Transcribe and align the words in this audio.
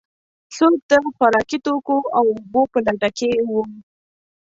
څوک 0.55 0.75
د 0.89 0.93
خوراکي 1.15 1.57
توکو 1.65 1.97
او 2.17 2.23
اوبو 2.35 2.61
په 2.71 2.79
لټه 2.85 3.09
کې 3.17 3.31
و. 3.49 3.51